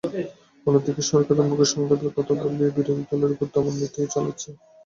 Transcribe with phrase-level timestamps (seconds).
[0.67, 4.49] অন্যদিকে সরকার মুখে সংলাপের কথা বললেও বিরোধী দলের ওপর দমননীতিও চালাচ্ছে।